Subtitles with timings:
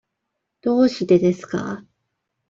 [0.61, 1.85] どうしてですか。